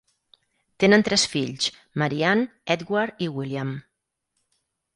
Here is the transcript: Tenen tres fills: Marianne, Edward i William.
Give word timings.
Tenen 0.83 1.03
tres 1.07 1.25
fills: 1.33 1.67
Marianne, 2.03 2.47
Edward 2.77 3.23
i 3.27 3.29
William. 3.37 3.77